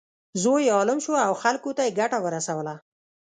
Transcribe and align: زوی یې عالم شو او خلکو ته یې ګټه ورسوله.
زوی 0.41 0.61
یې 0.65 0.73
عالم 0.77 0.99
شو 1.05 1.13
او 1.27 1.33
خلکو 1.43 1.69
ته 1.77 1.81
یې 1.85 1.95
ګټه 1.99 2.17
ورسوله. 2.25 2.73